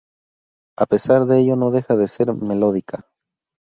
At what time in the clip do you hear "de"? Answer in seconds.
1.25-1.41, 1.95-2.07